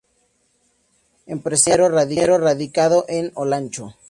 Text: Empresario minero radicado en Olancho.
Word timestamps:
Empresario 1.35 1.87
minero 2.07 2.35
radicado 2.39 3.05
en 3.07 3.31
Olancho. 3.35 3.93